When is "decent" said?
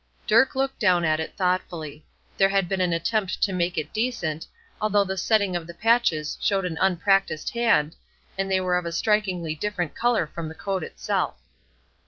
3.93-4.47